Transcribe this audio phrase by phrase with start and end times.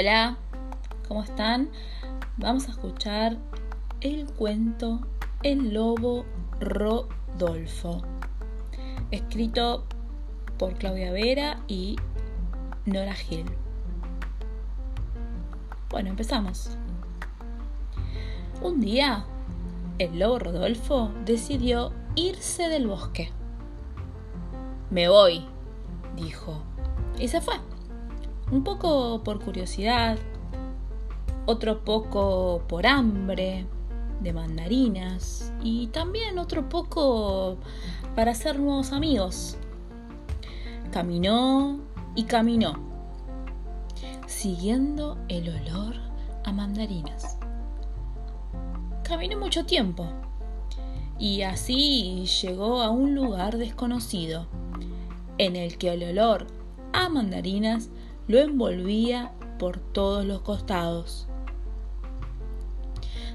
[0.00, 0.36] Hola,
[1.08, 1.70] ¿cómo están?
[2.36, 3.36] Vamos a escuchar
[4.00, 5.00] el cuento
[5.42, 6.24] El lobo
[6.60, 8.02] Rodolfo,
[9.10, 9.86] escrito
[10.56, 11.96] por Claudia Vera y
[12.86, 13.46] Nora Gil.
[15.90, 16.78] Bueno, empezamos.
[18.62, 19.24] Un día,
[19.98, 23.32] el lobo Rodolfo decidió irse del bosque.
[24.90, 25.44] Me voy,
[26.14, 26.62] dijo,
[27.18, 27.54] y se fue
[28.50, 30.18] un poco por curiosidad,
[31.46, 33.66] otro poco por hambre
[34.20, 37.58] de mandarinas y también otro poco
[38.14, 39.56] para hacer nuevos amigos.
[40.90, 41.80] Caminó
[42.14, 42.74] y caminó,
[44.26, 45.94] siguiendo el olor
[46.44, 47.38] a mandarinas.
[49.02, 50.06] Caminó mucho tiempo
[51.18, 54.46] y así llegó a un lugar desconocido
[55.38, 56.46] en el que el olor
[56.92, 57.90] a mandarinas
[58.28, 61.26] lo envolvía por todos los costados.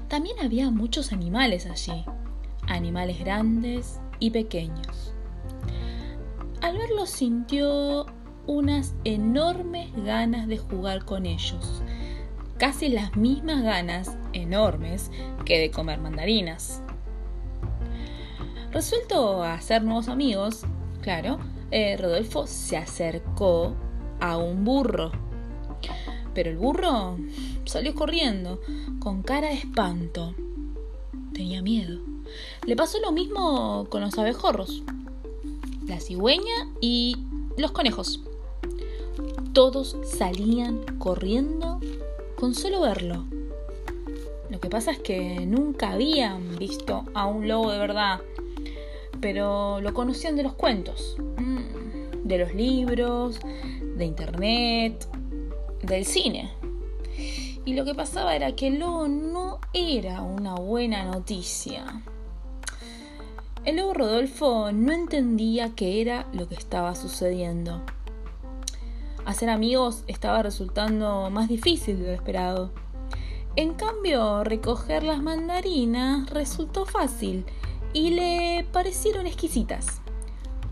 [0.08, 2.04] También había muchos animales allí,
[2.68, 5.12] animales grandes y pequeños.
[6.62, 8.06] Al verlos sintió
[8.46, 11.82] unas enormes ganas de jugar con ellos,
[12.58, 15.10] casi las mismas ganas enormes
[15.44, 16.82] que de comer mandarinas.
[18.70, 20.64] Resuelto a hacer nuevos amigos,
[21.00, 21.38] claro,
[21.70, 23.74] eh, Rodolfo se acercó
[24.20, 25.12] a un burro.
[26.34, 27.16] Pero el burro
[27.64, 28.60] salió corriendo,
[28.98, 30.34] con cara de espanto.
[31.32, 32.00] Tenía miedo.
[32.66, 34.82] Le pasó lo mismo con los abejorros,
[35.86, 37.16] la cigüeña y
[37.56, 38.20] los conejos.
[39.52, 41.80] Todos salían corriendo
[42.36, 43.24] con solo verlo.
[44.50, 48.20] Lo que pasa es que nunca habían visto a un lobo de verdad,
[49.20, 51.16] pero lo conocían de los cuentos,
[52.24, 53.38] de los libros,
[53.96, 55.06] de internet,
[55.82, 56.50] del cine.
[57.64, 62.02] Y lo que pasaba era que lobo no era una buena noticia.
[63.64, 67.82] El lobo Rodolfo no entendía qué era lo que estaba sucediendo.
[69.24, 72.72] Hacer amigos estaba resultando más difícil de lo esperado.
[73.56, 77.46] En cambio, recoger las mandarinas resultó fácil
[77.94, 80.03] y le parecieron exquisitas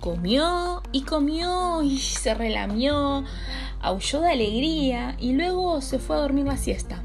[0.03, 3.23] comió y comió y se relamió,
[3.81, 7.01] aulló de alegría y luego se fue a dormir la siesta.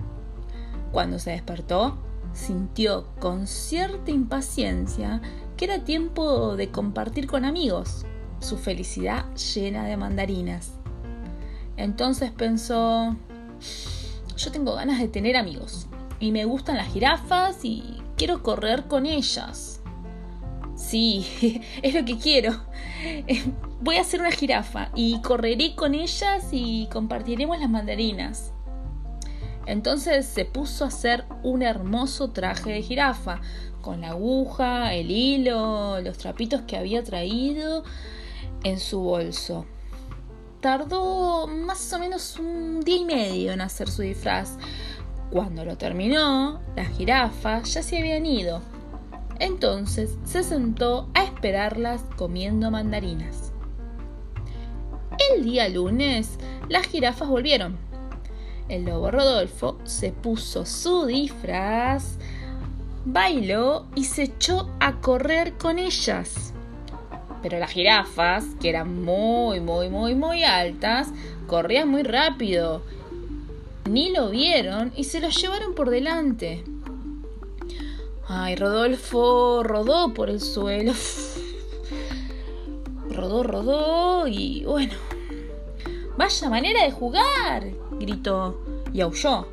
[0.92, 2.00] Cuando se despertó,
[2.34, 5.22] sintió con cierta impaciencia
[5.56, 8.04] que era tiempo de compartir con amigos
[8.40, 10.72] su felicidad llena de mandarinas.
[11.78, 13.16] Entonces pensó,
[14.38, 15.86] yo tengo ganas de tener amigos
[16.20, 19.77] y me gustan las jirafas y quiero correr con ellas.
[20.88, 22.62] Sí, es lo que quiero.
[23.82, 28.54] Voy a hacer una jirafa y correré con ellas y compartiremos las mandarinas.
[29.66, 33.42] Entonces se puso a hacer un hermoso traje de jirafa,
[33.82, 37.84] con la aguja, el hilo, los trapitos que había traído
[38.64, 39.66] en su bolso.
[40.62, 44.58] Tardó más o menos un día y medio en hacer su disfraz.
[45.32, 48.62] Cuando lo terminó, las jirafas ya se habían ido
[49.40, 53.54] entonces se sentó a esperarlas comiendo mandarinas.
[55.34, 56.38] El día lunes,
[56.70, 57.78] las jirafas volvieron.
[58.70, 62.18] El lobo Rodolfo se puso su disfraz,
[63.06, 66.54] bailó y se echó a correr con ellas.
[67.42, 71.10] Pero las jirafas, que eran muy, muy, muy, muy altas,
[71.48, 72.82] corrían muy rápido.
[73.90, 76.64] Ni lo vieron y se lo llevaron por delante.
[78.30, 80.94] Ay, Rodolfo rodó por el suelo.
[83.10, 84.94] Rodó, rodó y bueno.
[86.18, 88.60] Vaya manera de jugar, gritó
[88.92, 89.48] y aulló.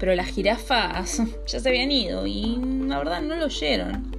[0.00, 2.56] Pero las jirafas ya se habían ido y
[2.86, 4.16] la verdad no lo oyeron.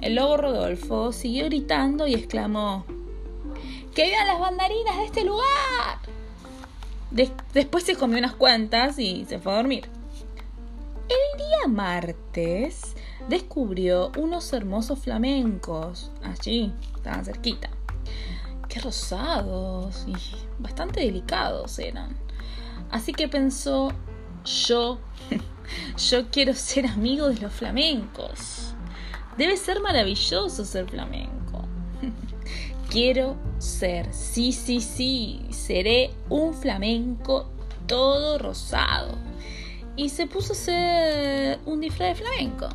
[0.00, 2.84] El lobo Rodolfo siguió gritando y exclamó,
[3.94, 5.98] ¡Que vivan las bandarinas de este lugar!
[7.54, 9.88] después se comió unas cuantas y se fue a dormir.
[11.08, 12.94] El día martes
[13.28, 16.10] descubrió unos hermosos flamencos.
[16.22, 17.70] Allí, estaban cerquita.
[18.68, 20.14] Qué rosados y
[20.58, 22.16] bastante delicados eran.
[22.90, 23.92] Así que pensó,
[24.44, 24.98] yo,
[26.10, 28.74] yo quiero ser amigo de los flamencos.
[29.36, 31.64] Debe ser maravilloso ser flamenco.
[32.90, 37.48] Quiero ser, sí, sí, sí, seré un flamenco
[37.86, 39.16] todo rosado.
[39.96, 42.68] Y se puso a hacer un disfraz de flamenco.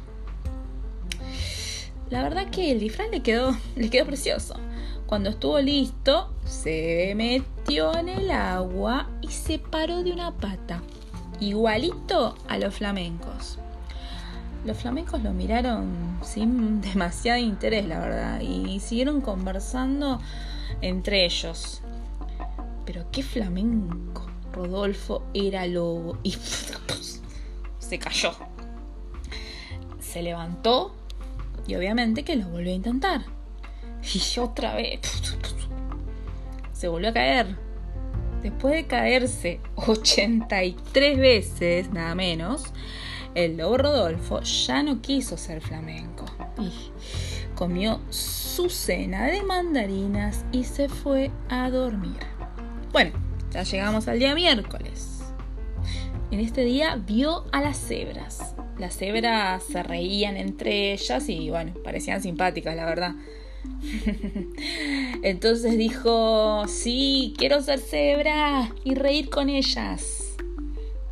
[2.09, 4.55] La verdad que el disfraz le quedó, le quedó precioso.
[5.07, 10.81] Cuando estuvo listo, se metió en el agua y se paró de una pata.
[11.39, 13.57] igualito a los flamencos.
[14.65, 20.19] Los flamencos lo miraron sin demasiado interés, la verdad, y siguieron conversando
[20.81, 21.81] entre ellos.
[22.85, 24.27] Pero qué flamenco.
[24.53, 26.31] Rodolfo era lobo y
[27.79, 28.31] se cayó.
[29.99, 30.95] Se levantó
[31.67, 33.21] y obviamente que lo volvió a intentar.
[34.13, 34.99] Y otra vez
[36.73, 37.55] se volvió a caer.
[38.43, 42.73] Después de caerse 83 veces, nada menos,
[43.33, 46.25] el lobo Rodolfo ya no quiso ser flamenco.
[46.59, 46.71] Y
[47.55, 52.19] comió su cena de mandarinas y se fue a dormir.
[52.91, 53.11] Bueno,
[53.51, 55.23] ya llegamos al día miércoles.
[56.31, 58.54] En este día vio a las cebras.
[58.77, 63.15] Las cebras se reían entre ellas y bueno, parecían simpáticas, la verdad.
[65.23, 70.35] Entonces dijo, sí, quiero ser cebra y reír con ellas.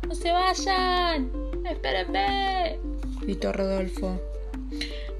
[0.06, 1.30] No se vayan,
[1.68, 2.78] espérenme,
[3.22, 4.20] gritó Rodolfo.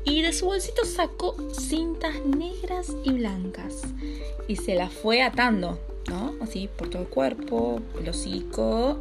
[0.05, 3.83] Y de su bolsito sacó cintas negras y blancas
[4.47, 5.81] y se las fue atando,
[6.11, 6.35] ¿no?
[6.43, 8.99] Así por todo el cuerpo, el hocico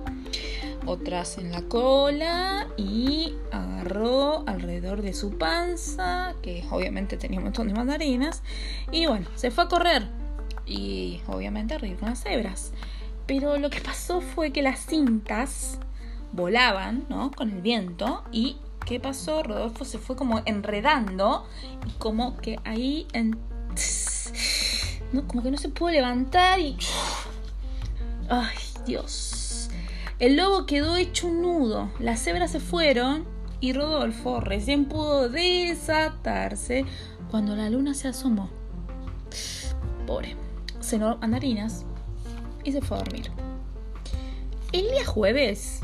[0.85, 7.68] otras en la cola y agarró alrededor de su panza, que obviamente tenía un montón
[7.68, 8.44] de mandarinas,
[8.91, 10.07] y bueno, se fue a correr
[10.65, 12.71] y obviamente a reír con las cebras.
[13.25, 15.80] Pero lo que pasó fue que las cintas
[16.33, 17.31] volaban, ¿no?
[17.31, 19.44] Con el viento y ¿qué pasó?
[19.44, 21.47] Rodolfo se fue como enredando
[21.88, 23.38] y como que ahí en...
[25.13, 25.27] ¿no?
[25.27, 26.75] como que no se pudo levantar y
[28.30, 29.43] ay Dios
[30.19, 33.25] el lobo quedó hecho un nudo, las cebras se fueron
[33.60, 36.86] y Rodolfo recién pudo desatarse
[37.31, 38.50] cuando la luna se asomó.
[40.06, 40.36] Pobre,
[40.81, 41.86] cenó andarinas
[42.63, 43.31] y se fue a dormir.
[44.71, 45.80] El día jueves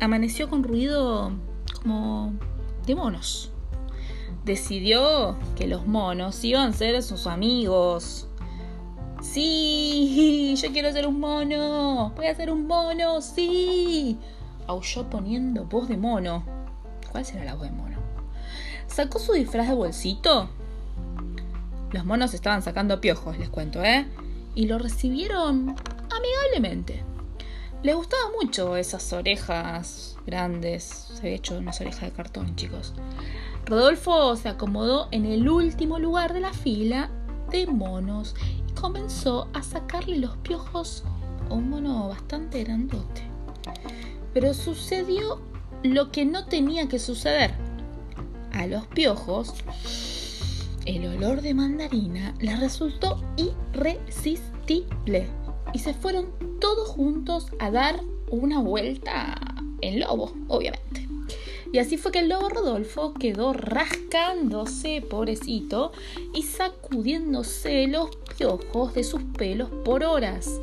[0.00, 1.32] amaneció con ruido
[1.80, 2.34] como
[2.86, 3.52] de monos.
[4.44, 8.28] Decidió que los monos iban a ser sus amigos
[9.22, 12.12] Sí, yo quiero ser un mono.
[12.16, 14.18] Voy a ser un mono, sí.
[14.66, 16.44] Aulló poniendo voz de mono.
[17.10, 17.98] ¿Cuál será la voz de mono?
[18.88, 20.50] Sacó su disfraz de bolsito.
[21.92, 24.06] Los monos estaban sacando piojos, les cuento, ¿eh?
[24.56, 25.76] Y lo recibieron
[26.10, 27.04] amigablemente.
[27.84, 30.82] Le gustaban mucho esas orejas grandes.
[30.84, 32.92] Se había hecho unas orejas de cartón, chicos.
[33.66, 37.08] Rodolfo se acomodó en el último lugar de la fila
[37.50, 38.34] de monos
[38.80, 41.04] comenzó a sacarle los piojos
[41.48, 43.22] a un mono bastante grandote.
[44.34, 45.40] Pero sucedió
[45.82, 47.54] lo que no tenía que suceder.
[48.52, 49.54] A los piojos,
[50.84, 55.28] el olor de mandarina le resultó irresistible
[55.72, 56.26] y se fueron
[56.60, 59.38] todos juntos a dar una vuelta
[59.80, 61.01] en lobo, obviamente.
[61.72, 65.92] Y así fue que el lobo Rodolfo quedó rascándose, pobrecito,
[66.34, 70.60] y sacudiéndose los piojos de sus pelos por horas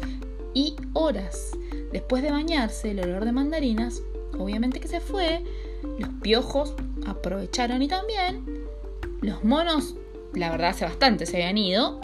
[0.54, 1.58] y horas.
[1.92, 4.04] Después de bañarse, el olor de mandarinas,
[4.38, 5.44] obviamente que se fue,
[5.98, 6.76] los piojos
[7.08, 8.46] aprovecharon y también,
[9.22, 9.96] los monos,
[10.34, 12.00] la verdad hace bastante se habían ido,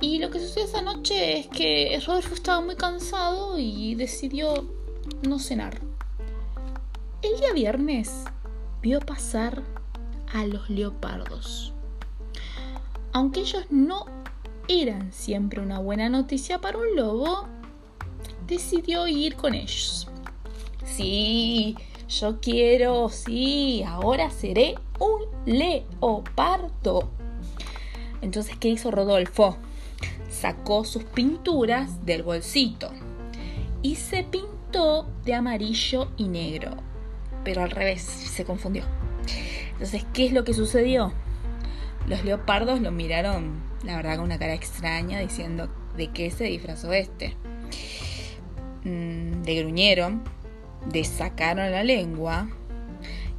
[0.00, 4.66] y lo que sucedió esa noche es que Rodolfo estaba muy cansado y decidió
[5.22, 5.91] no cenar.
[7.22, 8.24] El día viernes
[8.82, 9.62] vio pasar
[10.34, 11.72] a los leopardos.
[13.12, 14.06] Aunque ellos no
[14.66, 17.46] eran siempre una buena noticia para un lobo,
[18.48, 20.08] decidió ir con ellos.
[20.84, 21.76] Sí,
[22.08, 27.08] yo quiero, sí, ahora seré un leopardo.
[28.20, 29.58] Entonces, ¿qué hizo Rodolfo?
[30.28, 32.90] Sacó sus pinturas del bolsito
[33.80, 36.81] y se pintó de amarillo y negro
[37.44, 38.84] pero al revés, se confundió.
[39.72, 41.12] Entonces, ¿qué es lo que sucedió?
[42.06, 46.92] Los leopardos lo miraron, la verdad, con una cara extraña, diciendo de qué se disfrazó
[46.92, 47.36] este.
[48.84, 50.22] Mm, de gruñeron,
[50.86, 52.48] de sacaron la lengua,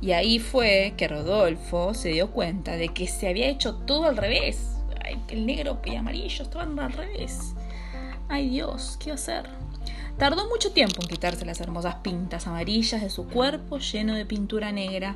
[0.04, 4.18] y ahí fue que Rodolfo se dio cuenta de que se había hecho todo al
[4.18, 4.76] revés.
[5.02, 7.54] Ay, el negro y amarillo estaban al revés.
[8.28, 9.50] Ay Dios, ¿qué hacer?
[10.18, 14.72] Tardó mucho tiempo en quitarse las hermosas pintas amarillas de su cuerpo lleno de pintura
[14.72, 15.16] negra.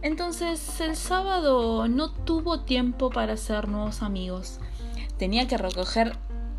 [0.00, 4.58] Entonces el sábado no tuvo tiempo para hacer nuevos amigos.
[5.18, 6.16] Tenía que recoger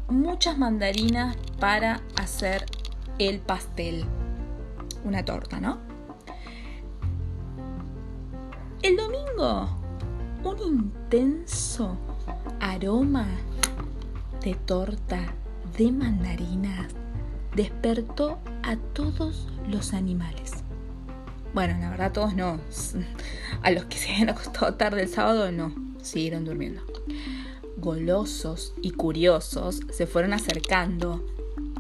[0.08, 2.66] muchas mandarinas para hacer
[3.20, 4.06] el pastel.
[5.04, 5.80] Una torta, ¿no?
[8.82, 9.70] El domingo,
[10.44, 11.98] un intenso
[12.60, 13.28] aroma
[14.42, 15.34] de torta
[15.78, 16.94] de mandarinas
[17.56, 20.52] despertó a todos los animales.
[21.54, 22.60] Bueno, la verdad todos no.
[23.62, 26.82] A los que se habían acostado tarde el sábado no, siguieron durmiendo.
[27.78, 31.24] Golosos y curiosos se fueron acercando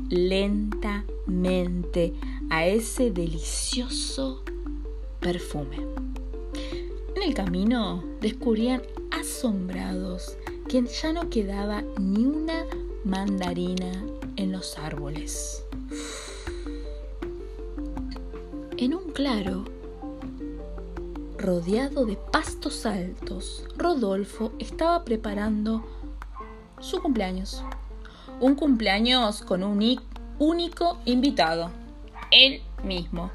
[0.10, 2.14] lentamente
[2.50, 4.44] a ese delicioso
[5.20, 5.78] perfume.
[7.16, 12.66] En el camino descubrían asombrados que ya no quedaba ni una
[13.04, 13.92] mandarina
[14.38, 15.64] en los árboles.
[18.78, 19.66] En un claro,
[21.38, 25.86] rodeado de pastos altos, Rodolfo estaba preparando
[26.80, 27.64] su cumpleaños.
[28.40, 30.00] Un cumpleaños con un
[30.40, 31.72] único invitado,
[32.32, 33.32] él mismo.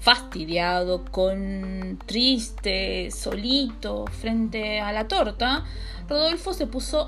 [0.00, 5.64] Fastidiado, con triste, solito, frente a la torta,
[6.08, 7.06] Rodolfo se puso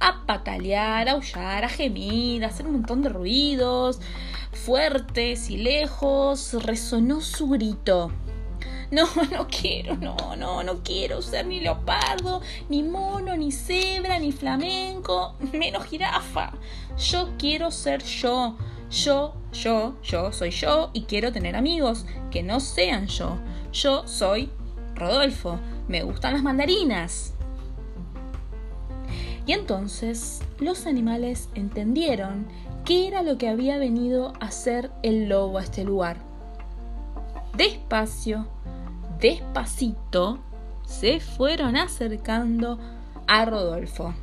[0.00, 4.00] a patalear, a aullar, a gemir, a hacer un montón de ruidos
[4.52, 6.54] fuertes y lejos.
[6.64, 8.12] Resonó su grito.
[8.90, 14.32] No, no quiero, no, no, no quiero ser ni leopardo, ni mono, ni cebra, ni
[14.32, 16.54] flamenco, menos jirafa.
[16.98, 18.56] Yo quiero ser yo.
[18.90, 23.38] Yo, yo, yo soy yo y quiero tener amigos que no sean yo.
[23.72, 24.50] Yo soy
[24.96, 25.60] Rodolfo.
[25.86, 27.34] Me gustan las mandarinas.
[29.50, 32.46] Y entonces los animales entendieron
[32.84, 36.18] qué era lo que había venido a hacer el lobo a este lugar.
[37.56, 38.46] Despacio,
[39.18, 40.38] despacito,
[40.86, 42.78] se fueron acercando
[43.26, 44.14] a Rodolfo.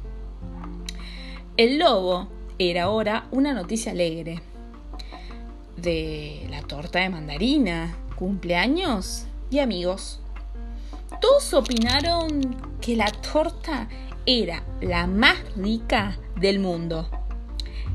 [1.57, 4.41] El lobo era ahora una noticia alegre.
[5.75, 10.21] De la torta de mandarina, cumpleaños y amigos.
[11.19, 13.89] Todos opinaron que la torta
[14.27, 17.07] era la más rica del mundo.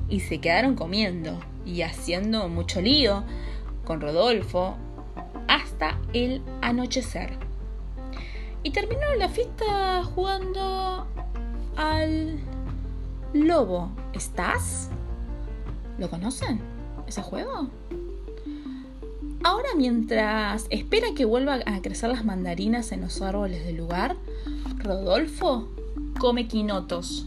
[0.08, 3.22] Y se quedaron comiendo y haciendo mucho lío
[3.84, 4.76] con Rodolfo
[5.46, 7.38] hasta el anochecer.
[8.62, 11.06] Y terminaron la fiesta jugando
[11.76, 12.38] al
[13.34, 13.90] lobo.
[14.14, 14.88] ¿Estás?
[15.98, 16.60] ¿Lo conocen?
[17.06, 17.68] ¿Ese juego?
[19.44, 24.16] Ahora mientras espera que vuelvan a crecer las mandarinas en los árboles del lugar,
[24.78, 25.68] Rodolfo
[26.18, 27.26] come quinotos.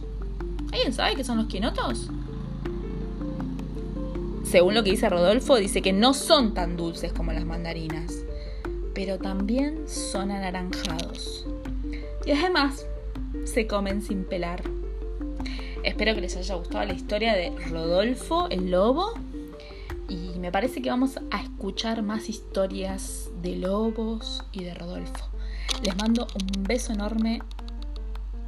[0.72, 2.10] ¿Alguien sabe qué son los quinotos?
[4.44, 8.14] Según lo que dice Rodolfo, dice que no son tan dulces como las mandarinas,
[8.94, 11.46] pero también son anaranjados.
[12.24, 12.86] Y además,
[13.44, 14.62] se comen sin pelar.
[15.82, 19.14] Espero que les haya gustado la historia de Rodolfo el lobo.
[20.08, 25.28] Y me parece que vamos a escuchar más historias de lobos y de Rodolfo.
[25.82, 27.42] Les mando un beso enorme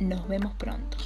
[0.01, 0.97] nos vemos pronto.